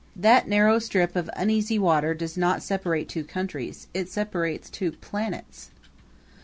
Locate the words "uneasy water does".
1.35-2.35